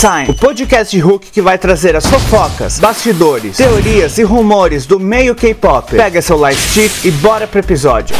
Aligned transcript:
Time, 0.00 0.28
o 0.28 0.34
podcast 0.34 0.94
de 0.94 1.00
Hulk 1.00 1.30
que 1.30 1.40
vai 1.40 1.56
trazer 1.56 1.94
as 1.94 2.04
fofocas, 2.04 2.80
bastidores, 2.80 3.56
teorias 3.56 4.18
e 4.18 4.24
rumores 4.24 4.86
do 4.86 4.98
meio 4.98 5.34
K-pop. 5.34 5.94
Pega 5.94 6.20
seu 6.20 6.36
light 6.36 6.58
stick 6.58 7.04
e 7.04 7.10
bora 7.12 7.46
pro 7.46 7.60
episódio. 7.60 8.16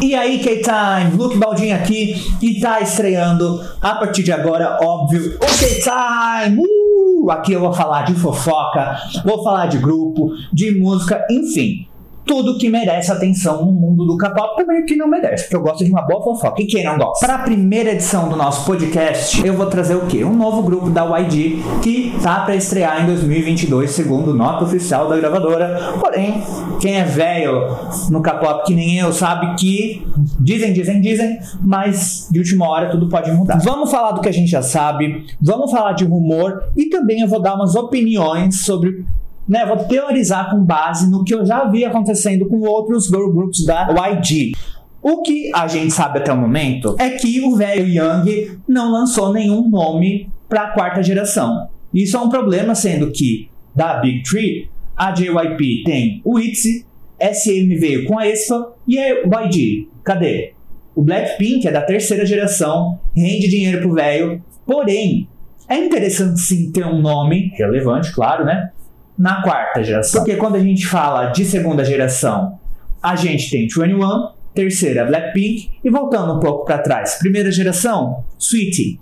E 0.00 0.14
aí, 0.14 0.40
K-Time, 0.40 1.16
Luke 1.16 1.38
Baldin 1.38 1.70
aqui 1.70 2.16
e 2.42 2.60
tá 2.60 2.80
estreando 2.80 3.64
a 3.80 3.94
partir 3.94 4.24
de 4.24 4.32
agora, 4.32 4.78
óbvio, 4.82 5.36
o 5.36 5.38
K-Time! 5.38 6.58
Uh! 6.58 7.30
Aqui 7.30 7.52
eu 7.52 7.60
vou 7.60 7.72
falar 7.72 8.02
de 8.02 8.14
fofoca, 8.14 8.96
vou 9.24 9.44
falar 9.44 9.66
de 9.66 9.78
grupo, 9.78 10.32
de 10.52 10.72
música, 10.72 11.24
enfim 11.30 11.86
tudo 12.24 12.58
que 12.58 12.68
merece 12.68 13.10
atenção 13.10 13.64
no 13.64 13.72
mundo 13.72 14.06
do 14.06 14.16
K-pop, 14.16 14.56
também 14.56 14.84
que 14.84 14.96
não 14.96 15.08
merece, 15.08 15.44
porque 15.44 15.56
eu 15.56 15.62
gosto 15.62 15.84
de 15.84 15.90
uma 15.90 16.02
boa 16.02 16.22
fofoca. 16.22 16.62
E 16.62 16.66
quem 16.66 16.84
não 16.84 16.96
gosta? 16.96 17.26
Para 17.26 17.36
a 17.36 17.42
primeira 17.42 17.92
edição 17.92 18.28
do 18.28 18.36
nosso 18.36 18.64
podcast, 18.64 19.44
eu 19.44 19.54
vou 19.54 19.66
trazer 19.66 19.94
o 19.94 20.06
quê? 20.06 20.24
Um 20.24 20.34
novo 20.34 20.62
grupo 20.62 20.90
da 20.90 21.04
YG 21.18 21.62
que 21.82 22.12
tá 22.22 22.40
para 22.40 22.54
estrear 22.54 23.02
em 23.02 23.06
2022, 23.06 23.90
segundo 23.90 24.34
nota 24.34 24.64
oficial 24.64 25.08
da 25.08 25.16
gravadora. 25.16 25.94
Porém, 26.00 26.42
quem 26.80 26.96
é 26.96 27.04
velho 27.04 27.76
no 28.10 28.22
K-pop 28.22 28.64
que 28.64 28.74
nem 28.74 28.98
eu 28.98 29.12
sabe 29.12 29.54
que 29.56 30.06
dizem, 30.40 30.72
dizem, 30.72 31.00
dizem, 31.00 31.38
mas 31.60 32.28
de 32.30 32.38
última 32.38 32.68
hora 32.68 32.90
tudo 32.90 33.08
pode 33.08 33.30
mudar. 33.32 33.58
Vamos 33.58 33.90
falar 33.90 34.12
do 34.12 34.20
que 34.20 34.28
a 34.28 34.32
gente 34.32 34.50
já 34.50 34.62
sabe, 34.62 35.26
vamos 35.40 35.70
falar 35.70 35.92
de 35.92 36.04
rumor 36.04 36.62
e 36.76 36.86
também 36.86 37.20
eu 37.20 37.28
vou 37.28 37.40
dar 37.40 37.54
umas 37.54 37.74
opiniões 37.74 38.60
sobre 38.60 39.04
né, 39.48 39.66
vou 39.66 39.76
teorizar 39.84 40.50
com 40.50 40.62
base 40.62 41.10
no 41.10 41.24
que 41.24 41.34
eu 41.34 41.44
já 41.44 41.64
vi 41.68 41.84
acontecendo 41.84 42.48
com 42.48 42.60
outros 42.60 43.06
girl 43.06 43.30
groups 43.30 43.64
da 43.64 43.88
YG. 43.90 44.52
O 45.02 45.22
que 45.22 45.50
a 45.54 45.66
gente 45.66 45.92
sabe 45.92 46.20
até 46.20 46.32
o 46.32 46.36
momento 46.36 46.94
é 46.98 47.10
que 47.10 47.40
o 47.40 47.56
velho 47.56 47.86
Young 47.86 48.58
não 48.68 48.92
lançou 48.92 49.32
nenhum 49.32 49.68
nome 49.68 50.30
para 50.48 50.64
a 50.64 50.70
quarta 50.70 51.02
geração. 51.02 51.68
Isso 51.92 52.16
é 52.16 52.20
um 52.20 52.28
problema, 52.28 52.74
sendo 52.74 53.10
que 53.10 53.48
da 53.74 53.98
Big 53.98 54.22
Tree, 54.22 54.68
a 54.96 55.10
JYP 55.12 55.82
tem 55.84 56.20
o 56.24 56.38
ITZY, 56.38 56.86
SM 57.20 57.78
veio 57.78 58.04
com 58.06 58.18
a 58.18 58.28
ESPA 58.28 58.72
e 58.86 58.98
a 58.98 59.44
YG. 59.44 59.88
Cadê? 60.04 60.54
O 60.94 61.02
Blackpink 61.02 61.66
é 61.66 61.72
da 61.72 61.80
terceira 61.80 62.26
geração, 62.26 62.98
rende 63.16 63.48
dinheiro 63.48 63.80
pro 63.80 63.94
velho, 63.94 64.42
porém, 64.66 65.26
é 65.68 65.76
interessante 65.76 66.38
sim 66.40 66.70
ter 66.70 66.84
um 66.84 67.00
nome 67.00 67.50
relevante, 67.56 68.12
claro, 68.12 68.44
né? 68.44 68.70
Na 69.22 69.40
quarta 69.40 69.84
geração. 69.84 70.20
Porque 70.20 70.36
quando 70.36 70.56
a 70.56 70.58
gente 70.58 70.84
fala 70.84 71.26
de 71.26 71.44
segunda 71.44 71.84
geração, 71.84 72.58
a 73.00 73.14
gente 73.14 73.48
tem 73.52 73.68
21, 73.68 74.00
terceira 74.52 75.04
Blackpink 75.04 75.70
e 75.84 75.88
voltando 75.88 76.34
um 76.34 76.40
pouco 76.40 76.64
para 76.64 76.78
trás, 76.78 77.18
primeira 77.20 77.52
geração, 77.52 78.24
Sweetie. 78.36 78.98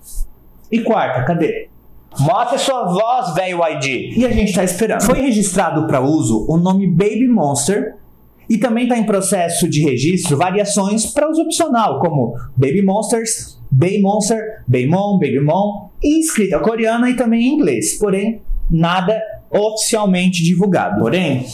E 0.71 0.81
quarta, 0.81 1.25
cadê? 1.25 1.71
Mostre 2.19 2.59
sua 2.59 2.85
voz, 2.85 3.35
velho 3.35 3.61
ID. 3.67 4.19
E 4.19 4.27
a 4.27 4.31
gente 4.31 4.53
tá 4.53 4.63
esperando. 4.63 5.01
Foi 5.05 5.19
registrado 5.19 5.87
para 5.87 6.03
uso 6.03 6.45
o 6.51 6.59
nome 6.59 6.87
Baby 6.87 7.27
Monster 7.27 7.95
e 8.47 8.59
também 8.59 8.83
está 8.83 8.99
em 8.99 9.07
processo 9.07 9.71
de 9.71 9.83
registro 9.83 10.37
variações 10.37 11.07
para 11.07 11.31
uso 11.31 11.41
opcional, 11.41 11.99
como 11.99 12.35
Baby 12.55 12.83
Monsters, 12.83 13.59
Baby 13.71 14.03
Monster, 14.03 14.39
Baby 14.69 14.91
Babymon, 14.91 15.89
e 16.03 16.21
escrita 16.21 16.59
coreana 16.59 17.09
e 17.09 17.17
também 17.17 17.41
em 17.43 17.55
inglês. 17.55 17.97
Porém, 17.99 18.43
nada 18.71 19.19
oficialmente 19.51 20.43
divulgado. 20.43 21.01
Porém, 21.01 21.47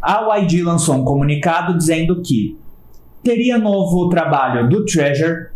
a 0.00 0.36
YG 0.38 0.62
lançou 0.62 0.96
um 0.96 1.04
comunicado 1.04 1.76
dizendo 1.76 2.22
que 2.22 2.58
teria 3.22 3.58
novo 3.58 4.08
trabalho 4.08 4.68
do 4.68 4.84
Treasure, 4.84 5.48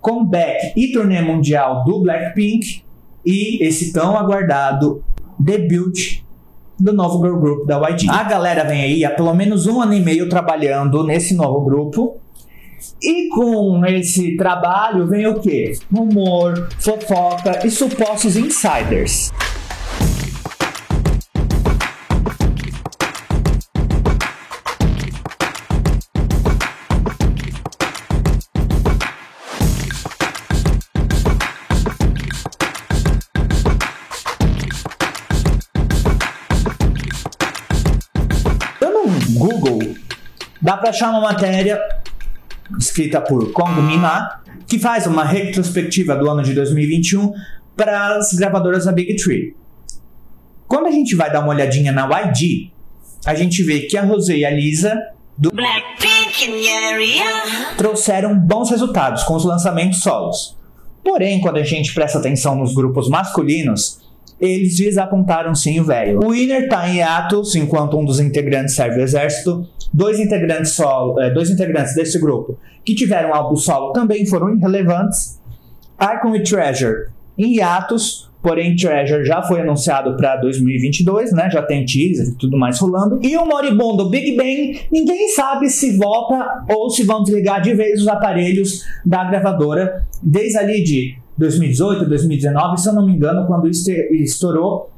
comeback 0.00 0.72
e 0.76 0.92
turnê 0.92 1.20
mundial 1.20 1.84
do 1.84 2.00
Blackpink 2.00 2.82
e 3.24 3.64
esse 3.64 3.92
tão 3.92 4.16
aguardado 4.16 5.04
debut 5.38 6.22
do 6.78 6.92
novo 6.92 7.22
girl 7.22 7.38
group 7.38 7.66
da 7.66 7.78
YG. 7.90 8.08
A 8.08 8.22
galera 8.24 8.64
vem 8.64 8.82
aí 8.82 9.04
há 9.04 9.10
pelo 9.10 9.34
menos 9.34 9.66
um 9.66 9.80
ano 9.80 9.94
e 9.94 10.00
meio 10.00 10.28
trabalhando 10.28 11.04
nesse 11.04 11.34
novo 11.34 11.64
grupo. 11.64 12.16
E 13.02 13.28
com 13.30 13.84
esse 13.86 14.36
trabalho 14.36 15.06
vem 15.06 15.26
o 15.26 15.40
quê? 15.40 15.72
Rumor, 15.92 16.68
fofoca 16.78 17.66
e 17.66 17.70
supostos 17.70 18.36
insiders. 18.36 19.32
Dá 40.68 40.76
para 40.76 40.90
achar 40.90 41.08
uma 41.08 41.22
matéria 41.22 41.80
escrita 42.78 43.22
por 43.22 43.52
Kong 43.52 43.80
Mina, 43.80 44.42
que 44.66 44.78
faz 44.78 45.06
uma 45.06 45.24
retrospectiva 45.24 46.14
do 46.14 46.28
ano 46.28 46.42
de 46.42 46.52
2021 46.52 47.32
para 47.74 48.16
as 48.16 48.34
gravadoras 48.34 48.84
da 48.84 48.92
Big 48.92 49.16
Tree. 49.16 49.56
Quando 50.66 50.88
a 50.88 50.90
gente 50.90 51.16
vai 51.16 51.32
dar 51.32 51.40
uma 51.40 51.48
olhadinha 51.54 51.90
na 51.90 52.04
YG, 52.04 52.70
a 53.24 53.34
gente 53.34 53.62
vê 53.62 53.80
que 53.80 53.96
a 53.96 54.02
Rosé 54.02 54.36
e 54.36 54.44
a 54.44 54.50
Lisa 54.50 54.94
do 55.38 55.50
trouxeram 57.78 58.38
bons 58.38 58.68
resultados 58.68 59.22
com 59.22 59.36
os 59.36 59.46
lançamentos 59.46 60.00
solos. 60.00 60.54
Porém, 61.02 61.40
quando 61.40 61.56
a 61.56 61.64
gente 61.64 61.94
presta 61.94 62.18
atenção 62.18 62.54
nos 62.54 62.74
grupos 62.74 63.08
masculinos, 63.08 64.00
eles 64.40 64.76
desapontaram 64.76 65.54
sim 65.54 65.80
o 65.80 65.84
velho. 65.84 66.20
O 66.24 66.30
Winner 66.30 66.68
tá 66.68 66.88
em 66.88 67.02
atos 67.02 67.54
enquanto 67.54 67.98
um 67.98 68.04
dos 68.04 68.20
integrantes 68.20 68.74
serve 68.74 69.00
o 69.00 69.02
exército. 69.02 69.66
Dois 69.92 70.20
integrantes 70.20 70.72
solo, 70.72 71.18
é, 71.20 71.30
dois 71.30 71.50
integrantes 71.50 71.94
desse 71.94 72.18
grupo 72.20 72.58
que 72.88 72.94
tiveram 72.94 73.34
álbum 73.34 73.54
solo 73.54 73.92
também 73.92 74.24
foram 74.24 74.54
irrelevantes. 74.54 75.38
Icon 76.00 76.36
e 76.36 76.42
Treasure 76.42 77.08
em 77.36 77.56
hiatos, 77.56 78.30
porém 78.42 78.74
Treasure 78.74 79.26
já 79.26 79.42
foi 79.42 79.60
anunciado 79.60 80.16
para 80.16 80.36
2022, 80.36 81.32
né? 81.32 81.50
Já 81.50 81.60
tem 81.60 81.84
teaser 81.84 82.28
e 82.28 82.34
tudo 82.38 82.56
mais 82.56 82.78
rolando. 82.78 83.18
E 83.22 83.36
o 83.36 83.44
moribundo 83.44 84.08
Big 84.08 84.34
Bang, 84.36 84.80
ninguém 84.90 85.28
sabe 85.28 85.68
se 85.68 85.98
volta 85.98 86.64
ou 86.70 86.88
se 86.88 87.04
vão 87.04 87.22
desligar 87.22 87.60
de 87.60 87.74
vez 87.74 88.00
os 88.00 88.08
aparelhos 88.08 88.84
da 89.04 89.24
gravadora 89.24 90.02
desde 90.22 90.56
ali 90.56 90.82
de 90.82 91.18
2018, 91.38 92.06
2019, 92.06 92.80
se 92.80 92.88
eu 92.88 92.92
não 92.92 93.06
me 93.06 93.12
engano, 93.12 93.46
quando 93.46 93.68
estourou 93.68 94.90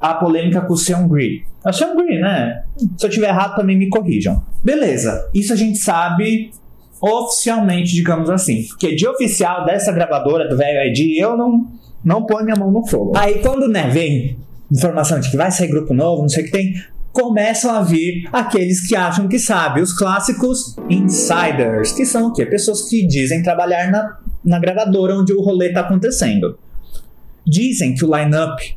a 0.00 0.14
polêmica 0.14 0.60
com 0.60 0.74
o 0.74 0.76
Seungri. 0.76 1.44
É 1.64 1.70
o 1.70 1.72
Seungri, 1.72 2.20
né? 2.20 2.64
Se 2.96 3.06
eu 3.06 3.10
tiver 3.10 3.28
errado, 3.28 3.56
também 3.56 3.76
me 3.76 3.88
corrijam. 3.88 4.42
Beleza, 4.62 5.28
isso 5.34 5.52
a 5.52 5.56
gente 5.56 5.78
sabe 5.78 6.50
oficialmente, 7.00 7.92
digamos 7.92 8.28
assim. 8.28 8.64
Porque 8.68 8.94
de 8.94 9.06
oficial 9.06 9.64
dessa 9.64 9.92
gravadora 9.92 10.48
do 10.48 10.56
velho 10.56 10.90
ID, 10.90 11.18
eu 11.18 11.36
não, 11.36 11.66
não 12.04 12.24
ponho 12.24 12.44
minha 12.44 12.56
mão 12.56 12.70
no 12.70 12.86
fogo. 12.86 13.12
Aí 13.16 13.40
quando 13.40 13.68
né, 13.68 13.88
vem 13.88 14.36
informação 14.70 15.18
de 15.20 15.30
que 15.30 15.36
vai 15.36 15.50
sair 15.50 15.68
grupo 15.68 15.94
novo, 15.94 16.22
não 16.22 16.28
sei 16.28 16.42
o 16.42 16.46
que 16.46 16.52
tem, 16.52 16.74
começam 17.12 17.74
a 17.74 17.82
vir 17.82 18.28
aqueles 18.32 18.86
que 18.86 18.94
acham 18.94 19.26
que 19.26 19.38
sabem, 19.38 19.82
os 19.82 19.92
clássicos 19.92 20.76
insiders, 20.88 21.92
que 21.92 22.04
são 22.04 22.28
o 22.28 22.32
quê? 22.32 22.46
Pessoas 22.46 22.82
que 22.82 23.06
dizem 23.06 23.42
trabalhar 23.42 23.90
na 23.90 24.18
na 24.48 24.58
gravadora 24.58 25.14
onde 25.14 25.32
o 25.32 25.42
rolê 25.42 25.68
está 25.68 25.80
acontecendo. 25.80 26.58
Dizem 27.46 27.94
que 27.94 28.04
o 28.04 28.16
line-up 28.16 28.76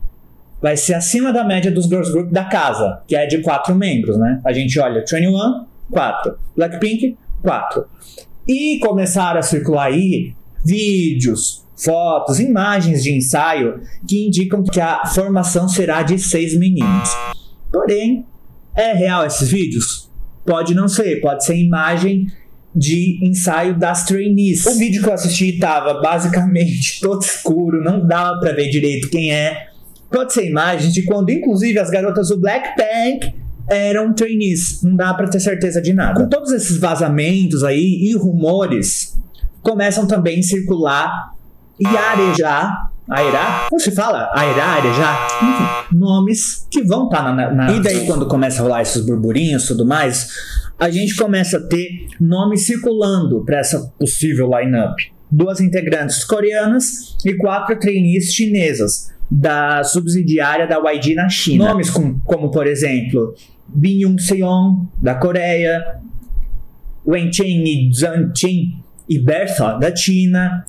vai 0.61 0.77
ser 0.77 0.93
acima 0.93 1.31
da 1.31 1.43
média 1.43 1.71
dos 1.71 1.85
girls 1.85 2.11
group 2.11 2.29
da 2.29 2.43
casa, 2.43 3.01
que 3.07 3.15
é 3.15 3.25
de 3.25 3.39
quatro 3.39 3.73
membros, 3.73 4.17
né? 4.17 4.41
A 4.45 4.51
gente 4.51 4.77
olha 4.79 4.99
21, 4.99 5.65
4, 5.89 6.37
Blackpink, 6.55 7.17
4. 7.41 7.85
E 8.47 8.79
começaram 8.79 9.39
a 9.39 9.43
circular 9.43 9.85
aí 9.85 10.33
vídeos, 10.63 11.65
fotos, 11.75 12.39
imagens 12.39 13.01
de 13.01 13.15
ensaio 13.15 13.81
que 14.07 14.27
indicam 14.27 14.63
que 14.63 14.79
a 14.79 15.05
formação 15.05 15.67
será 15.67 16.03
de 16.03 16.19
seis 16.19 16.55
meninos. 16.57 17.09
Porém, 17.71 18.25
é 18.75 18.93
real 18.93 19.25
esses 19.25 19.49
vídeos? 19.49 20.09
Pode 20.45 20.75
não 20.75 20.87
ser, 20.87 21.21
pode 21.21 21.45
ser 21.45 21.55
imagem 21.55 22.27
de 22.75 23.19
ensaio 23.21 23.77
das 23.77 24.05
trainees. 24.05 24.65
O 24.65 24.77
vídeo 24.77 25.03
que 25.03 25.09
eu 25.09 25.13
assisti 25.13 25.59
tava 25.59 26.01
basicamente 26.01 26.99
todo 27.03 27.21
escuro, 27.21 27.83
não 27.83 28.05
dava 28.05 28.39
para 28.39 28.53
ver 28.53 28.69
direito 28.69 29.09
quem 29.09 29.33
é. 29.33 29.67
Pode 30.09 30.33
ser 30.33 30.49
imagens 30.49 30.93
de 30.93 31.03
quando, 31.03 31.29
inclusive, 31.29 31.79
as 31.79 31.89
garotas 31.89 32.29
do 32.29 32.39
Blackpink 32.39 33.33
eram 33.69 34.13
trainees. 34.13 34.81
Não 34.83 34.95
dá 34.95 35.13
para 35.13 35.29
ter 35.29 35.39
certeza 35.39 35.81
de 35.81 35.93
nada. 35.93 36.21
Com 36.21 36.29
todos 36.29 36.51
esses 36.51 36.77
vazamentos 36.77 37.63
aí 37.63 38.09
e 38.09 38.15
rumores, 38.17 39.17
começam 39.61 40.05
também 40.05 40.39
a 40.39 40.43
circular 40.43 41.33
e 41.79 41.85
arejar 41.85 42.90
Aira, 43.11 43.67
como 43.69 43.79
se 43.81 43.91
fala? 43.91 44.31
Aira, 44.33 44.93
já, 44.93 45.27
enfim, 45.43 45.97
nomes 45.97 46.65
que 46.71 46.81
vão 46.81 47.05
estar 47.05 47.23
tá 47.23 47.33
na, 47.33 47.51
na, 47.51 47.71
E 47.73 47.81
daí 47.81 48.05
quando 48.05 48.25
começa 48.25 48.61
a 48.61 48.63
rolar 48.63 48.81
esses 48.83 49.05
burburinhos 49.05 49.65
e 49.65 49.67
tudo 49.67 49.85
mais, 49.85 50.29
a 50.79 50.89
gente 50.89 51.13
começa 51.17 51.57
a 51.57 51.59
ter 51.61 52.07
nomes 52.21 52.65
circulando 52.65 53.43
para 53.43 53.59
essa 53.59 53.81
possível 53.99 54.49
lineup. 54.57 54.97
Duas 55.29 55.59
integrantes 55.59 56.23
coreanas 56.23 57.17
e 57.25 57.33
quatro 57.33 57.77
trainees 57.77 58.33
chinesas 58.33 59.11
da 59.29 59.83
subsidiária 59.83 60.65
da 60.65 60.77
YG 60.91 61.13
na 61.13 61.27
China. 61.27 61.67
Nomes 61.67 61.89
com, 61.89 62.17
como, 62.21 62.49
por 62.49 62.65
exemplo, 62.65 63.35
Bin 63.67 64.03
Yoon 64.03 64.17
Seon, 64.17 64.85
da 65.01 65.15
Coreia, 65.15 65.99
Wen 67.05 67.31
Chen 67.31 67.63
e 67.65 67.93
Zhang 67.93 68.31
Chen 68.33 68.81
e 69.09 69.19
Bertha, 69.19 69.77
da 69.77 69.93
China, 69.93 70.63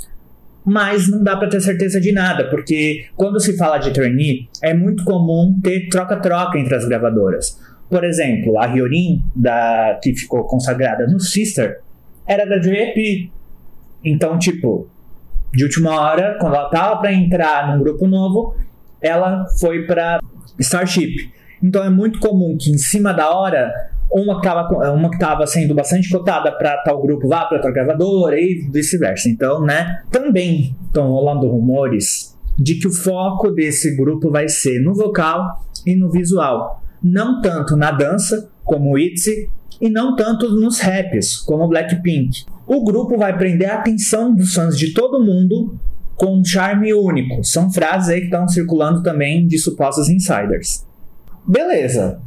mas 0.64 1.08
não 1.08 1.22
dá 1.22 1.36
para 1.36 1.48
ter 1.48 1.60
certeza 1.60 2.00
de 2.00 2.12
nada, 2.12 2.48
porque 2.48 3.06
quando 3.16 3.40
se 3.40 3.56
fala 3.56 3.78
de 3.78 3.92
trainee, 3.92 4.48
é 4.62 4.72
muito 4.72 5.04
comum 5.04 5.58
ter 5.62 5.88
troca-troca 5.88 6.58
entre 6.58 6.74
as 6.74 6.84
gravadoras. 6.84 7.60
Por 7.88 8.04
exemplo, 8.04 8.58
a 8.58 8.66
Hyorin, 8.66 9.22
da, 9.34 9.98
que 10.02 10.14
ficou 10.14 10.44
consagrada 10.44 11.06
no 11.06 11.20
Sister, 11.20 11.80
era 12.26 12.46
da 12.46 12.58
JYP. 12.58 13.30
Então, 14.04 14.38
tipo, 14.38 14.88
de 15.52 15.64
última 15.64 16.00
hora, 16.00 16.38
quando 16.40 16.54
ela 16.54 16.70
tava 16.70 17.00
para 17.00 17.12
entrar 17.12 17.68
num 17.68 17.82
grupo 17.82 18.06
novo, 18.06 18.56
ela 19.00 19.46
foi 19.60 19.84
para 19.84 20.20
Starship. 20.58 21.30
Então 21.62 21.84
é 21.84 21.90
muito 21.90 22.18
comum 22.18 22.56
que 22.58 22.70
em 22.70 22.78
cima 22.78 23.12
da 23.12 23.30
hora 23.30 23.72
uma 24.12 24.40
que 24.40 24.46
estava 24.46 24.92
uma 24.92 25.10
que 25.10 25.18
tava 25.18 25.46
sendo 25.46 25.74
bastante 25.74 26.10
cotada 26.10 26.52
para 26.52 26.82
tal 26.82 27.00
grupo 27.00 27.28
vá 27.28 27.46
para 27.46 27.56
outra 27.56 27.72
gravadora 27.72 28.38
e 28.38 28.68
vice-versa. 28.70 29.28
Então, 29.28 29.62
né, 29.62 30.02
também 30.10 30.76
estão 30.86 31.08
rolando 31.08 31.48
rumores 31.48 32.36
de 32.58 32.74
que 32.74 32.86
o 32.86 32.92
foco 32.92 33.50
desse 33.50 33.96
grupo 33.96 34.30
vai 34.30 34.48
ser 34.48 34.80
no 34.80 34.94
vocal 34.94 35.64
e 35.86 35.96
no 35.96 36.10
visual, 36.10 36.82
não 37.02 37.40
tanto 37.40 37.76
na 37.76 37.90
dança 37.90 38.50
como 38.62 38.92
o 38.92 38.98
ITZY 38.98 39.48
e 39.80 39.88
não 39.88 40.14
tanto 40.14 40.48
nos 40.50 40.78
raps 40.78 41.38
como 41.38 41.64
o 41.64 41.68
Blackpink. 41.68 42.44
O 42.66 42.84
grupo 42.84 43.16
vai 43.16 43.36
prender 43.36 43.70
a 43.70 43.76
atenção 43.76 44.34
dos 44.34 44.54
fãs 44.54 44.78
de 44.78 44.92
todo 44.92 45.24
mundo 45.24 45.78
com 46.14 46.38
um 46.38 46.44
charme 46.44 46.94
único. 46.94 47.42
São 47.42 47.72
frases 47.72 48.10
aí 48.10 48.20
que 48.20 48.26
estão 48.26 48.46
circulando 48.46 49.02
também 49.02 49.46
de 49.46 49.58
supostos 49.58 50.08
insiders. 50.08 50.86
Beleza, 51.46 52.20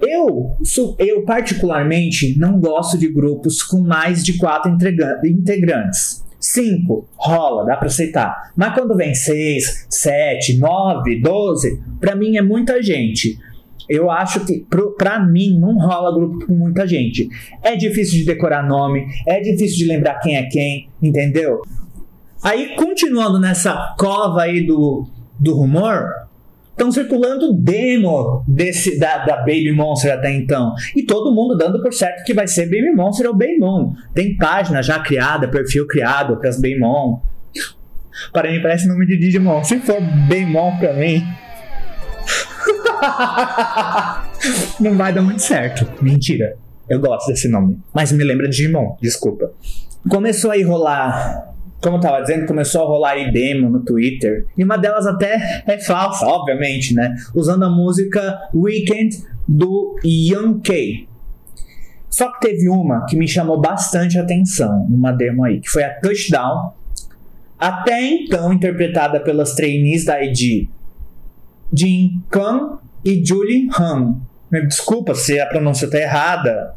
eu, 0.00 0.56
eu 0.98 1.22
particularmente 1.24 2.38
não 2.38 2.60
gosto 2.60 2.96
de 2.96 3.08
grupos 3.08 3.62
com 3.62 3.80
mais 3.80 4.24
de 4.24 4.36
quatro 4.38 4.70
integrantes. 5.24 6.24
Cinco, 6.40 7.08
rola, 7.16 7.64
dá 7.64 7.76
para 7.76 7.88
aceitar. 7.88 8.52
Mas 8.56 8.72
quando 8.74 8.96
vem 8.96 9.12
seis, 9.14 9.86
sete, 9.90 10.56
nove, 10.56 11.20
doze, 11.20 11.80
para 12.00 12.14
mim 12.14 12.36
é 12.36 12.42
muita 12.42 12.80
gente. 12.80 13.36
Eu 13.88 14.10
acho 14.10 14.44
que, 14.44 14.64
para 14.98 15.18
mim, 15.18 15.58
não 15.58 15.78
rola 15.78 16.14
grupo 16.14 16.46
com 16.46 16.52
muita 16.52 16.86
gente. 16.86 17.28
É 17.62 17.74
difícil 17.74 18.18
de 18.18 18.26
decorar 18.26 18.62
nome, 18.62 19.06
é 19.26 19.40
difícil 19.40 19.78
de 19.78 19.86
lembrar 19.86 20.20
quem 20.20 20.36
é 20.36 20.42
quem, 20.44 20.88
entendeu? 21.02 21.62
Aí, 22.42 22.76
continuando 22.76 23.40
nessa 23.40 23.94
cova 23.98 24.42
aí 24.42 24.64
do, 24.64 25.08
do 25.40 25.54
rumor, 25.54 26.27
Estão 26.78 26.92
circulando 26.92 27.52
demo 27.52 28.44
desse, 28.46 29.00
da, 29.00 29.24
da, 29.24 29.38
Baby 29.38 29.72
Monster 29.72 30.14
até 30.14 30.32
então. 30.32 30.72
E 30.94 31.02
todo 31.02 31.34
mundo 31.34 31.56
dando 31.56 31.82
por 31.82 31.92
certo 31.92 32.22
que 32.22 32.32
vai 32.32 32.46
ser 32.46 32.66
Baby 32.66 32.92
Monster 32.92 33.26
ou 33.26 33.34
Baymon. 33.34 33.94
Tem 34.14 34.36
página 34.36 34.80
já 34.80 35.00
criada, 35.00 35.48
perfil 35.48 35.88
criado 35.88 36.36
para 36.36 36.48
as 36.48 36.60
Baymon. 36.60 37.20
Para 38.32 38.52
mim 38.52 38.62
parece 38.62 38.86
nome 38.86 39.06
de 39.06 39.18
Digimon. 39.18 39.64
Se 39.64 39.80
for 39.80 40.00
Baymon 40.28 40.78
para 40.78 40.92
mim. 40.92 41.26
Não 44.78 44.96
vai 44.96 45.12
dar 45.12 45.22
muito 45.22 45.42
certo. 45.42 45.84
Mentira. 46.00 46.56
Eu 46.88 47.00
gosto 47.00 47.26
desse 47.26 47.48
nome. 47.48 47.76
Mas 47.92 48.12
me 48.12 48.22
lembra 48.22 48.48
de 48.48 48.56
Digimon, 48.56 48.96
desculpa. 49.02 49.50
Começou 50.08 50.52
a 50.52 50.64
rolar 50.64 51.54
como 51.80 51.96
eu 51.96 52.00
tava 52.00 52.20
dizendo, 52.20 52.46
começou 52.46 52.82
a 52.82 52.86
rolar 52.86 53.10
aí 53.12 53.32
demo 53.32 53.70
no 53.70 53.80
Twitter. 53.80 54.46
E 54.56 54.64
uma 54.64 54.76
delas 54.76 55.06
até 55.06 55.62
é 55.66 55.78
falsa, 55.78 56.26
obviamente, 56.26 56.94
né? 56.94 57.14
Usando 57.34 57.64
a 57.64 57.70
música 57.70 58.38
Weekend 58.54 59.16
do 59.46 59.96
Young 60.04 60.60
K. 60.60 61.06
Só 62.10 62.32
que 62.32 62.48
teve 62.48 62.68
uma 62.68 63.06
que 63.06 63.16
me 63.16 63.28
chamou 63.28 63.60
bastante 63.60 64.18
atenção, 64.18 64.86
uma 64.90 65.12
demo 65.12 65.44
aí, 65.44 65.60
que 65.60 65.68
foi 65.68 65.84
a 65.84 65.94
Touchdown, 66.00 66.72
até 67.58 68.02
então 68.02 68.52
interpretada 68.52 69.20
pelas 69.20 69.54
trainees 69.54 70.04
da 70.04 70.22
ID 70.22 70.68
Jin 71.72 72.22
Kang 72.30 72.78
e 73.04 73.24
Julie 73.24 73.68
Han. 73.78 74.16
Desculpa 74.66 75.14
se 75.14 75.38
a 75.38 75.46
pronúncia 75.46 75.88
tá 75.88 75.98
errada, 75.98 76.74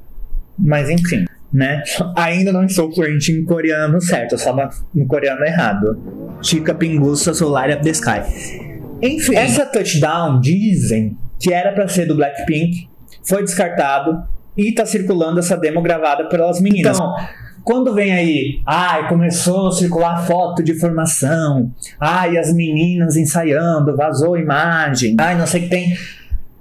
mas 0.59 0.89
enfim 0.89 1.25
né? 1.53 1.83
Ainda 2.15 2.51
não 2.51 2.63
estou 2.63 2.91
fluente 2.93 3.31
em 3.31 3.43
coreano 3.43 3.99
certo, 4.01 4.37
só 4.37 4.55
no 4.93 5.05
coreano 5.07 5.43
errado. 5.43 6.37
Chica 6.41 6.73
Pinguça 6.73 7.33
Solar 7.33 7.69
Sky. 7.85 8.69
Enfim, 9.01 9.35
essa 9.35 9.65
touchdown 9.65 10.39
dizem 10.39 11.17
que 11.39 11.51
era 11.51 11.71
para 11.73 11.87
ser 11.87 12.05
do 12.05 12.15
Blackpink, 12.15 12.87
foi 13.23 13.43
descartado 13.43 14.23
e 14.55 14.73
tá 14.73 14.85
circulando 14.85 15.39
essa 15.39 15.57
demo 15.57 15.81
gravada 15.81 16.29
pelas 16.29 16.61
meninas. 16.61 16.97
Então, 16.97 17.15
quando 17.63 17.93
vem 17.93 18.11
aí, 18.11 18.61
ai, 18.65 19.07
começou 19.07 19.67
a 19.67 19.71
circular 19.71 20.25
foto 20.25 20.63
de 20.63 20.79
formação, 20.79 21.71
ai, 21.99 22.37
as 22.37 22.53
meninas 22.53 23.15
ensaiando, 23.15 23.95
vazou 23.95 24.37
imagem, 24.37 25.15
ai, 25.19 25.37
não 25.37 25.47
sei 25.47 25.61
o 25.61 25.63
que 25.63 25.69
tem. 25.69 25.93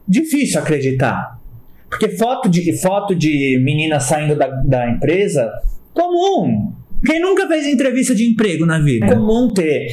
Difícil 0.07 0.61
acreditar. 0.61 1.40
Porque 1.91 2.09
foto 2.11 2.49
de, 2.49 2.81
foto 2.81 3.15
de 3.15 3.61
menina 3.63 3.99
saindo 3.99 4.37
da, 4.37 4.47
da 4.47 4.89
empresa, 4.89 5.53
comum. 5.93 6.73
Quem 7.05 7.21
nunca 7.21 7.49
fez 7.49 7.67
entrevista 7.67 8.15
de 8.15 8.25
emprego 8.25 8.65
na 8.65 8.79
vida? 8.79 9.07
É 9.07 9.15
comum 9.15 9.49
ter, 9.53 9.89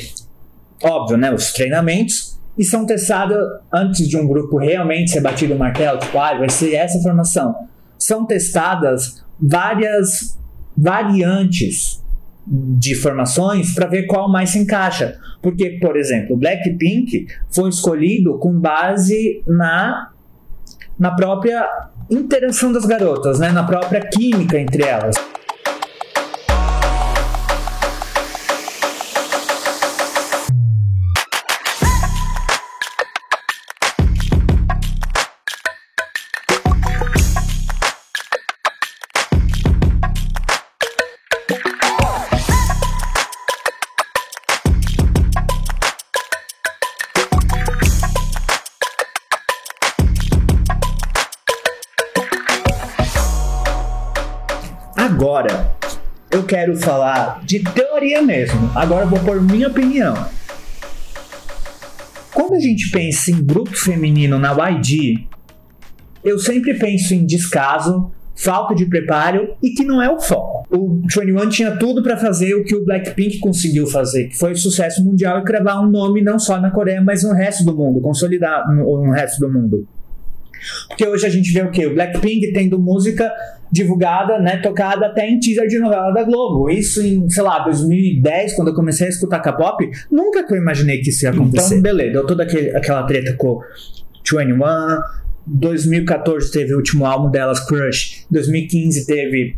óbvio, 0.84 1.18
né, 1.18 1.34
os 1.34 1.52
treinamentos 1.52 2.38
e 2.58 2.64
são 2.64 2.86
testados 2.86 3.38
antes 3.74 4.08
de 4.08 4.18
um 4.18 4.28
grupo 4.28 4.58
realmente 4.58 5.12
ser 5.12 5.22
batido 5.22 5.54
o 5.54 5.58
martelo, 5.58 6.00
tipo, 6.00 6.18
ah, 6.18 6.38
vai 6.38 6.50
ser 6.50 6.74
essa 6.74 7.00
formação. 7.02 7.56
São 7.98 8.26
testadas 8.26 9.24
várias 9.40 10.38
variantes 10.76 12.04
de 12.46 12.96
formações 12.96 13.74
para 13.74 13.88
ver 13.88 14.06
qual 14.06 14.30
mais 14.30 14.52
se 14.52 14.60
encaixa. 14.60 15.20
Porque, 15.42 15.78
por 15.80 15.98
exemplo, 15.98 16.36
o 16.36 16.40
Blackpink 16.40 17.28
foi 17.50 17.70
escolhido 17.70 18.38
com 18.38 18.60
base 18.60 19.44
na 19.48 20.12
na 21.00 21.12
própria 21.12 21.68
interação 22.10 22.72
das 22.72 22.86
garotas, 22.86 23.40
né? 23.40 23.52
na 23.52 23.64
própria 23.64 24.02
química 24.02 24.60
entre 24.60 24.84
elas. 24.84 25.16
Agora, 55.18 55.76
eu 56.30 56.44
quero 56.44 56.78
falar 56.78 57.44
de 57.44 57.58
teoria 57.64 58.22
mesmo. 58.22 58.70
Agora 58.76 59.04
eu 59.04 59.10
vou 59.10 59.18
pôr 59.22 59.42
minha 59.42 59.68
opinião. 59.68 60.14
Quando 62.32 62.54
a 62.54 62.60
gente 62.60 62.92
pensa 62.92 63.32
em 63.32 63.44
grupo 63.44 63.76
feminino 63.76 64.38
na 64.38 64.52
YG, 64.52 65.28
eu 66.24 66.38
sempre 66.38 66.76
penso 66.76 67.16
em 67.16 67.26
descaso, 67.26 68.12
falta 68.36 68.76
de 68.76 68.86
preparo 68.86 69.56
e 69.60 69.72
que 69.72 69.84
não 69.84 70.00
é 70.04 70.08
o 70.08 70.20
foco. 70.20 70.68
O 70.70 71.02
21 71.12 71.50
tinha 71.50 71.76
tudo 71.78 72.04
para 72.04 72.16
fazer 72.16 72.54
o 72.54 72.64
que 72.64 72.76
o 72.76 72.86
Blackpink 72.86 73.40
conseguiu 73.40 73.88
fazer, 73.88 74.28
que 74.28 74.38
foi 74.38 74.54
sucesso 74.54 75.04
mundial 75.04 75.40
e 75.40 75.44
cravar 75.44 75.84
um 75.84 75.90
nome 75.90 76.22
não 76.22 76.38
só 76.38 76.62
na 76.62 76.70
Coreia, 76.70 77.02
mas 77.02 77.24
no 77.24 77.34
resto 77.34 77.66
do 77.66 77.76
mundo, 77.76 78.00
consolidar 78.02 78.72
no, 78.72 79.10
resto 79.10 79.40
do 79.40 79.52
mundo. 79.52 79.88
Porque 80.90 81.08
hoje 81.08 81.26
a 81.26 81.30
gente 81.30 81.52
vê 81.52 81.64
o 81.64 81.72
quê? 81.72 81.88
O 81.88 81.96
Blackpink 81.96 82.54
tendo 82.54 82.78
música 82.78 83.34
divulgada, 83.72 84.40
né, 84.40 84.58
tocada 84.58 85.08
até 85.08 85.28
em 85.30 85.40
teaser 85.40 85.68
de 85.68 85.80
novela 85.80 86.12
da 86.12 86.24
Globo. 86.24 86.70
Isso 86.70 87.02
em, 87.06 87.30
sei 87.30 87.44
lá, 87.44 87.60
2010, 87.60 88.56
quando 88.56 88.70
eu 88.70 88.74
comecei 88.74 89.08
a 89.08 89.10
escutar 89.10 89.40
K-pop, 89.40 89.90
nunca 90.12 90.46
que 90.46 90.54
eu 90.54 90.58
imaginei 90.58 91.00
que 91.00 91.10
isso 91.10 91.26
ia 91.26 91.32
acontecer. 91.32 91.76
Então, 91.76 91.82
beleza, 91.82 92.12
deu 92.14 92.26
toda 92.26 92.44
aquele, 92.44 92.76
aquela 92.76 93.04
treta 93.04 93.34
com 93.34 93.60
21, 94.30 94.58
2014 95.46 96.52
teve 96.52 96.74
o 96.74 96.78
último 96.78 97.06
álbum 97.06 97.30
delas, 97.30 97.60
Crush, 97.66 98.26
2015 98.30 99.06
teve 99.06 99.56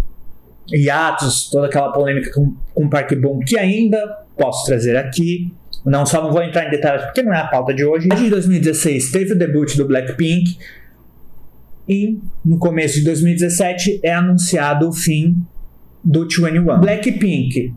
Hiatus, 0.72 1.50
toda 1.50 1.68
aquela 1.68 1.92
polêmica 1.92 2.32
com, 2.32 2.56
com 2.74 2.89
Park 2.89 3.13
Bom, 3.16 3.39
que 3.39 3.58
ainda 3.58 3.98
posso 4.38 4.66
trazer 4.66 4.96
aqui. 4.96 5.51
Não 5.86 6.06
só 6.06 6.22
não 6.22 6.32
vou 6.32 6.44
entrar 6.44 6.68
em 6.68 6.70
detalhes 6.70 7.06
porque 7.06 7.24
não 7.24 7.34
é 7.34 7.39
a 7.39 7.48
pauta 7.48 7.74
de 7.74 7.84
hoje. 7.84 8.10
Em 8.13 8.30
2016 8.30 9.12
teve 9.12 9.34
o 9.34 9.38
debut 9.38 9.75
do 9.78 9.88
Blackpink 9.88 10.58
e 11.89 12.19
no 12.46 12.60
começo 12.60 13.00
de 13.00 13.05
2017 13.05 14.01
é 14.03 14.13
anunciado 14.13 14.88
o 14.88 14.93
fim 14.93 15.36
do 16.03 16.27
21. 16.27 16.79
Blackpink 16.79 17.74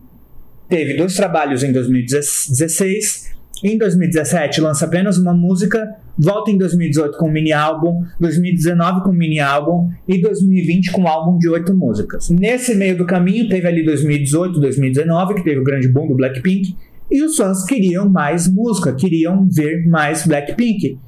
teve 0.69 0.97
dois 0.99 1.17
trabalhos 1.17 1.65
em 1.65 1.73
2016. 1.73 3.33
Em 3.65 3.79
2017 3.79 4.61
lança 4.61 4.85
apenas 4.85 5.17
uma 5.19 5.33
música, 5.33 5.89
volta 6.19 6.51
em 6.51 6.59
2018 6.59 7.17
com 7.17 7.29
um 7.29 7.33
mini 7.33 7.53
álbum, 7.53 8.05
2019 8.21 9.03
com 9.03 9.11
um 9.11 9.15
mini 9.15 9.39
álbum 9.39 9.89
e 10.07 10.21
2020 10.21 10.91
com 10.91 11.03
um 11.03 11.09
álbum 11.09 11.39
de 11.39 11.49
oito 11.49 11.73
músicas. 11.73 12.29
Nesse 12.29 12.75
meio 12.75 12.99
do 12.99 13.07
caminho 13.07 13.49
teve 13.49 13.67
ali 13.67 13.85
2018, 13.85 14.61
2019 14.61 15.35
que 15.35 15.45
teve 15.45 15.61
o 15.61 15.65
grande 15.65 15.89
boom 15.89 16.09
do 16.09 16.17
Blackpink 16.17 16.77
e 17.11 17.23
os 17.23 17.37
fãs 17.37 17.65
queriam 17.65 18.09
mais 18.09 18.53
música, 18.53 18.93
queriam 18.93 19.47
ver 19.49 19.87
mais 19.87 20.27
Blackpink 20.27 20.99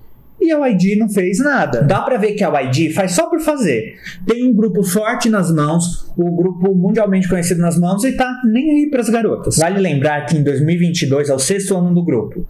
e 0.41 0.53
a 0.53 0.69
YG 0.69 0.97
não 0.97 1.09
fez 1.09 1.39
nada. 1.39 1.83
Dá 1.83 2.03
para 2.03 2.19
ver 2.19 2.33
que 2.33 2.45
a 2.45 2.61
YG 2.61 2.91
faz 2.91 3.13
só 3.13 3.29
por 3.29 3.41
fazer. 3.41 3.97
Tem 4.27 4.47
um 4.47 4.55
grupo 4.55 4.83
forte 4.83 5.31
nas 5.31 5.51
mãos, 5.51 6.13
o 6.17 6.31
grupo 6.37 6.75
mundialmente 6.75 7.29
conhecido 7.29 7.61
nas 7.61 7.79
mãos 7.79 8.05
e 8.05 8.13
tá 8.13 8.43
nem 8.45 8.71
aí 8.71 8.91
para 8.91 9.01
as 9.01 9.09
garotas. 9.09 9.57
Vale 9.57 9.81
lembrar 9.81 10.27
que 10.27 10.37
em 10.37 10.43
2022 10.43 11.31
é 11.31 11.35
o 11.35 11.39
sexto 11.39 11.77
ano 11.77 11.95
do 11.95 12.05
grupo. 12.05 12.47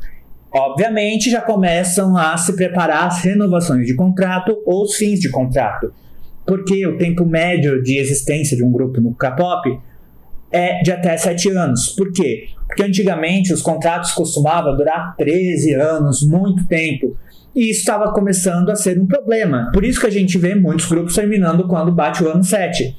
Obviamente 0.53 1.31
já 1.31 1.41
começam 1.41 2.17
a 2.17 2.37
se 2.37 2.55
preparar 2.55 3.09
as 3.09 3.23
renovações 3.23 3.87
de 3.87 3.95
contrato 3.95 4.57
ou 4.65 4.85
os 4.85 4.95
fins 4.95 5.21
de 5.21 5.29
contrato. 5.29 5.93
Porque 6.47 6.87
o 6.87 6.99
tempo 6.99 7.25
médio 7.25 7.83
de 7.83 7.99
existência 7.99 8.57
de 8.57 8.63
um 8.63 8.71
grupo 8.71 9.01
no 9.01 9.15
K-pop 9.15 9.81
é 10.53 10.81
de 10.83 10.93
até 10.93 11.17
7 11.17 11.51
anos. 11.51 11.89
Por 11.89 12.13
quê? 12.13 12.49
Porque 12.69 12.83
antigamente 12.83 13.53
os 13.53 13.61
contratos 13.61 14.13
costumavam 14.13 14.77
durar 14.77 15.17
13 15.17 15.75
anos, 15.75 16.23
muito 16.23 16.67
tempo. 16.67 17.17
E 17.55 17.71
isso 17.71 17.81
estava 17.81 18.13
começando 18.13 18.71
a 18.71 18.77
ser 18.77 19.01
um 19.01 19.07
problema. 19.07 19.71
Por 19.73 19.85
isso 19.85 20.01
que 20.01 20.07
a 20.07 20.11
gente 20.11 20.37
vê 20.39 20.55
muitos 20.55 20.87
grupos 20.87 21.15
terminando 21.15 21.69
quando 21.69 21.93
bate 21.93 22.25
o 22.25 22.29
ano 22.29 22.43
7, 22.43 22.97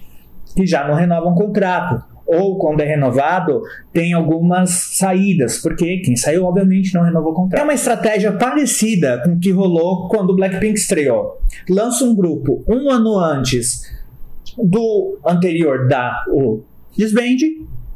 que 0.56 0.66
já 0.66 0.88
não 0.88 0.96
renovam 0.96 1.34
o 1.34 1.36
contrato. 1.36 2.04
Ou 2.26 2.58
quando 2.58 2.82
é 2.82 2.86
renovado, 2.86 3.62
tem 3.94 4.14
algumas 4.14 4.72
saídas, 4.98 5.62
porque 5.62 5.98
quem 5.98 6.16
saiu, 6.16 6.46
obviamente, 6.46 6.94
não 6.94 7.04
renovou 7.04 7.34
o 7.34 7.36
contrato. 7.36 7.62
É 7.62 7.64
uma 7.64 7.74
estratégia 7.74 8.32
parecida 8.32 9.22
com 9.24 9.34
o 9.34 9.40
que 9.40 9.52
rolou 9.52 10.08
quando 10.08 10.32
o 10.32 10.36
Blackpink 10.36 10.74
estreou. 10.74 11.40
Lança 11.70 12.04
um 12.04 12.16
grupo 12.16 12.64
um 12.68 12.90
ano 12.90 13.20
antes 13.20 13.82
do 14.58 15.20
anterior 15.26 15.88
da 15.88 16.24
o 16.30 16.64
Disband, 16.98 17.38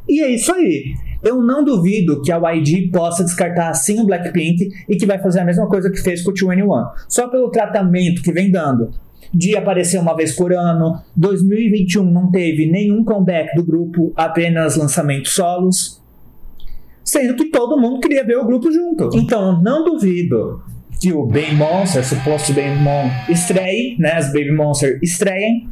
e 0.07 0.21
é 0.21 0.29
isso 0.29 0.53
aí. 0.53 0.93
Eu 1.21 1.41
não 1.41 1.63
duvido 1.63 2.21
que 2.21 2.31
a 2.31 2.37
YG 2.37 2.89
possa 2.91 3.23
descartar 3.23 3.69
assim 3.69 3.99
o 3.99 4.05
Blackpink 4.05 4.69
e 4.87 4.95
que 4.95 5.05
vai 5.05 5.19
fazer 5.19 5.41
a 5.41 5.45
mesma 5.45 5.67
coisa 5.67 5.89
que 5.89 6.01
fez 6.01 6.23
com 6.23 6.31
o 6.31 6.33
2 6.33 6.59
Só 7.07 7.27
pelo 7.27 7.49
tratamento 7.49 8.21
que 8.21 8.31
vem 8.31 8.49
dando. 8.49 8.91
De 9.33 9.55
aparecer 9.55 9.99
uma 9.99 10.15
vez 10.15 10.35
por 10.35 10.53
ano. 10.53 10.99
2021 11.15 12.03
não 12.03 12.31
teve 12.31 12.71
nenhum 12.71 13.03
comeback 13.03 13.55
do 13.55 13.63
grupo, 13.63 14.13
apenas 14.15 14.77
lançamentos 14.77 15.33
solos. 15.33 16.01
Sendo 17.03 17.35
que 17.35 17.45
todo 17.45 17.79
mundo 17.79 17.99
queria 17.99 18.23
ver 18.23 18.37
o 18.37 18.45
grupo 18.45 18.71
junto. 18.71 19.09
Então, 19.13 19.61
não 19.61 19.83
duvido 19.83 20.63
que 21.01 21.11
o 21.13 21.25
Baby 21.25 21.55
Monster, 21.55 22.05
suposto 22.05 22.53
Baby 22.53 22.79
Mon, 22.81 23.09
estreie, 23.29 23.97
né? 23.99 24.13
As 24.13 24.27
Baby 24.27 24.51
Monster 24.51 24.99
estreiem. 25.01 25.69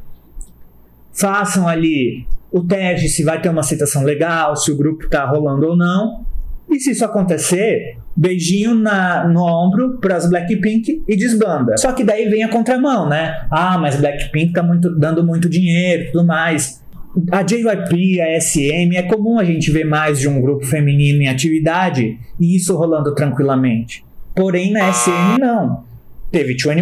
Façam 1.13 1.67
ali 1.67 2.27
o 2.51 2.61
teste 2.61 3.09
se 3.09 3.23
vai 3.23 3.41
ter 3.41 3.49
uma 3.49 3.61
aceitação 3.61 4.03
legal, 4.03 4.55
se 4.55 4.71
o 4.71 4.77
grupo 4.77 5.09
tá 5.09 5.25
rolando 5.25 5.67
ou 5.67 5.75
não. 5.75 6.25
E 6.69 6.79
se 6.79 6.91
isso 6.91 7.05
acontecer, 7.05 7.97
beijinho 8.15 8.75
na, 8.75 9.25
no 9.27 9.41
ombro 9.41 9.99
para 9.99 10.15
as 10.15 10.29
Blackpink 10.29 11.03
e 11.07 11.15
desbanda. 11.15 11.77
Só 11.77 11.93
que 11.93 12.03
daí 12.03 12.27
vem 12.27 12.43
a 12.43 12.49
contramão, 12.49 13.07
né? 13.07 13.47
Ah, 13.49 13.77
mas 13.77 13.95
Blackpink 13.95 14.51
tá 14.51 14.61
muito, 14.61 14.93
dando 14.97 15.23
muito 15.23 15.47
dinheiro 15.47 16.03
e 16.03 16.11
tudo 16.11 16.25
mais. 16.25 16.83
A 17.31 17.41
JYP, 17.41 18.21
a 18.21 18.39
SM, 18.39 18.95
é 18.95 19.03
comum 19.03 19.39
a 19.39 19.43
gente 19.43 19.71
ver 19.71 19.85
mais 19.85 20.19
de 20.19 20.27
um 20.27 20.41
grupo 20.41 20.65
feminino 20.65 21.21
em 21.21 21.27
atividade 21.27 22.19
e 22.39 22.55
isso 22.55 22.75
rolando 22.75 23.15
tranquilamente. 23.15 24.03
Porém, 24.35 24.71
na 24.71 24.91
SM 24.91 25.39
não. 25.39 25.83
Teve 26.31 26.49
21, 26.49 26.73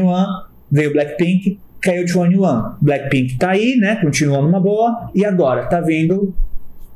veio 0.72 0.92
Blackpink, 0.92 1.60
caiu 1.86 2.04
de 2.04 2.18
One 2.18 2.38
One. 2.38 2.76
Blackpink 2.82 3.38
tá 3.38 3.52
aí, 3.52 3.78
né? 3.78 3.96
Continua 3.98 4.42
numa 4.42 4.60
boa. 4.60 5.10
E 5.14 5.24
agora 5.24 5.68
tá 5.68 5.80
vindo 5.80 6.34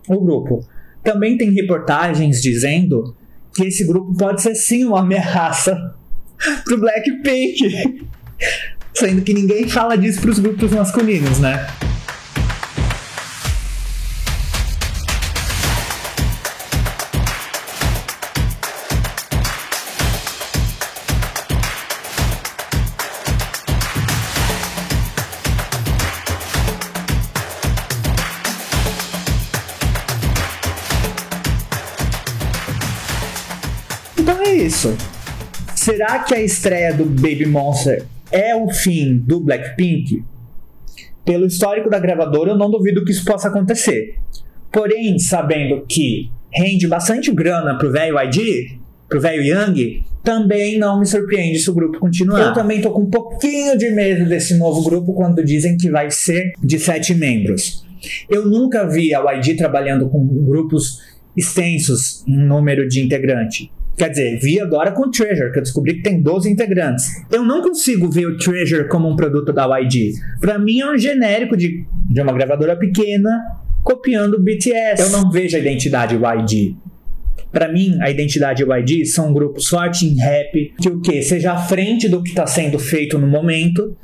o 0.08 0.20
grupo. 0.20 0.66
Também 1.04 1.38
tem 1.38 1.52
reportagens 1.52 2.42
dizendo 2.42 3.16
que 3.56 3.66
esse 3.66 3.86
grupo 3.86 4.18
pode 4.18 4.42
ser 4.42 4.56
sim 4.56 4.84
uma 4.86 5.00
ameaça 5.00 5.96
pro 6.66 6.80
Blackpink. 6.80 8.08
Sendo 8.94 9.22
que 9.22 9.34
ninguém 9.34 9.68
fala 9.70 9.98
disso 9.98 10.20
pros 10.20 10.40
grupos 10.40 10.72
masculinos, 10.72 11.40
né? 11.40 11.68
É 34.50 34.54
isso. 34.56 34.98
Será 35.76 36.24
que 36.24 36.34
a 36.34 36.42
estreia 36.42 36.92
do 36.92 37.06
Baby 37.06 37.46
Monster 37.46 38.04
é 38.32 38.56
o 38.56 38.68
fim 38.72 39.16
do 39.16 39.40
Blackpink? 39.40 40.24
Pelo 41.24 41.46
histórico 41.46 41.88
da 41.88 42.00
gravadora, 42.00 42.50
eu 42.50 42.58
não 42.58 42.72
duvido 42.72 43.06
que 43.06 43.12
isso 43.12 43.24
possa 43.24 43.50
acontecer. 43.50 44.18
Porém, 44.72 45.20
sabendo 45.20 45.86
que 45.88 46.32
rende 46.52 46.88
bastante 46.88 47.32
grana 47.32 47.78
pro 47.78 47.92
velho 47.92 48.20
ID, 48.20 48.80
pro 49.08 49.22
velho 49.22 49.44
Young, 49.44 50.04
também 50.24 50.80
não 50.80 51.00
me 51.00 51.06
surpreende 51.06 51.60
se 51.60 51.70
o 51.70 51.76
grupo 51.76 52.00
continuar. 52.00 52.48
Eu 52.48 52.54
também 52.54 52.82
tô 52.82 52.90
com 52.90 53.04
um 53.04 53.10
pouquinho 53.12 53.78
de 53.78 53.92
medo 53.92 54.28
desse 54.28 54.58
novo 54.58 54.82
grupo 54.82 55.14
quando 55.14 55.46
dizem 55.46 55.78
que 55.78 55.92
vai 55.92 56.10
ser 56.10 56.54
de 56.60 56.80
sete 56.80 57.14
membros. 57.14 57.86
Eu 58.28 58.48
nunca 58.48 58.88
vi 58.88 59.14
a 59.14 59.22
YG 59.32 59.56
trabalhando 59.56 60.10
com 60.10 60.26
grupos 60.26 60.98
extensos 61.38 62.24
em 62.28 62.36
número 62.36 62.88
de 62.88 63.00
integrante. 63.00 63.72
Quer 64.00 64.12
dizer, 64.12 64.40
vi 64.40 64.62
agora 64.62 64.94
com 64.94 65.08
o 65.08 65.12
Treasure, 65.12 65.52
que 65.52 65.60
eu 65.60 65.64
descobri 65.64 65.96
que 65.96 66.04
tem 66.04 66.22
12 66.22 66.50
integrantes. 66.50 67.06
Eu 67.30 67.44
não 67.44 67.62
consigo 67.62 68.10
ver 68.10 68.28
o 68.28 68.38
Treasure 68.38 68.88
como 68.88 69.10
um 69.10 69.16
produto 69.18 69.52
da 69.52 69.66
YG. 69.78 70.14
Pra 70.40 70.58
mim 70.58 70.80
é 70.80 70.90
um 70.90 70.98
genérico 70.98 71.58
de, 71.58 71.86
de 72.10 72.22
uma 72.22 72.32
gravadora 72.32 72.78
pequena 72.78 73.30
copiando 73.84 74.36
o 74.36 74.40
BTS. 74.40 75.02
Eu 75.02 75.10
não 75.10 75.30
vejo 75.30 75.58
a 75.58 75.60
identidade 75.60 76.16
YG. 76.16 76.78
Pra 77.52 77.70
mim, 77.70 77.98
a 78.02 78.10
identidade 78.10 78.64
YG 78.64 79.06
são 79.06 79.34
grupos 79.34 79.68
fortes 79.68 80.04
em 80.04 80.16
rap, 80.16 80.74
que 80.80 80.88
o 80.88 81.02
que? 81.02 81.22
Seja 81.22 81.52
à 81.52 81.58
frente 81.58 82.08
do 82.08 82.24
que 82.24 82.30
está 82.30 82.48
sendo 82.48 82.80
feito 82.80 83.18
no 83.18 83.28
momento 83.28 83.98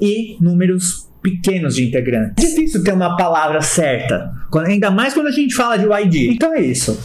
e 0.00 0.36
números 0.40 1.08
pequenos 1.22 1.76
de 1.76 1.86
integrantes. 1.86 2.44
É 2.44 2.48
difícil 2.48 2.82
ter 2.82 2.92
uma 2.92 3.16
palavra 3.16 3.62
certa, 3.62 4.28
ainda 4.66 4.90
mais 4.90 5.14
quando 5.14 5.28
a 5.28 5.32
gente 5.32 5.54
fala 5.54 5.76
de 5.76 5.84
YG. 5.84 6.32
Então 6.32 6.52
é 6.52 6.60
isso. 6.60 6.98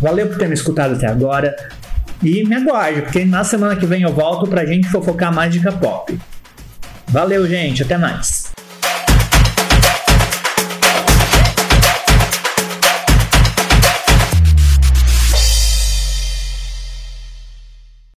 Valeu 0.00 0.28
por 0.28 0.38
ter 0.38 0.46
me 0.46 0.54
escutado 0.54 0.94
até 0.94 1.08
agora. 1.08 1.56
E 2.22 2.44
me 2.44 2.56
aguarde, 2.56 3.02
porque 3.02 3.24
na 3.24 3.44
semana 3.44 3.76
que 3.76 3.86
vem 3.86 4.02
eu 4.02 4.12
volto 4.12 4.46
pra 4.48 4.66
gente 4.66 4.88
fofocar 4.88 5.32
mais 5.32 5.52
de 5.52 5.60
K-pop. 5.60 6.18
Valeu, 7.08 7.46
gente. 7.46 7.82
Até 7.82 7.96
mais. 7.96 8.37